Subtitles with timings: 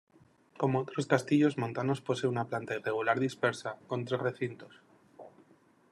[0.57, 4.73] Como otros castillos montanos posee una planta irregular dispersa, con tres recintos.